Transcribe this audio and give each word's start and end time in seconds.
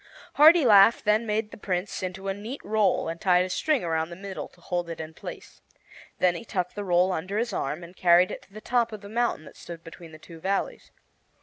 Hartilaf 0.37 1.03
then 1.03 1.27
made 1.27 1.51
the 1.51 1.57
Prince 1.57 2.01
into 2.01 2.27
a 2.27 2.33
neat 2.33 2.59
roll 2.63 3.07
and 3.07 3.21
tied 3.21 3.45
a 3.45 3.51
string 3.51 3.83
around 3.83 4.09
the 4.09 4.15
middle, 4.15 4.47
to 4.47 4.59
hold 4.59 4.89
it 4.89 4.99
in 4.99 5.13
place. 5.13 5.61
Then 6.17 6.33
he 6.33 6.43
tucked 6.43 6.73
the 6.73 6.83
roll 6.83 7.11
under 7.11 7.37
his 7.37 7.53
arm 7.53 7.83
and 7.83 7.95
carried 7.95 8.31
it 8.31 8.41
to 8.41 8.51
the 8.51 8.61
top 8.61 8.91
of 8.91 9.01
the 9.01 9.09
mountain 9.09 9.45
that 9.45 9.55
stood 9.57 9.83
between 9.83 10.11
the 10.11 10.17
two 10.17 10.39
valleys. 10.39 10.89